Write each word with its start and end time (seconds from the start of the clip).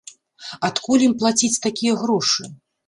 Адкуль 0.69 1.05
ім 1.09 1.13
плаціць 1.21 1.61
такія 1.69 1.93
грошы? 2.03 2.43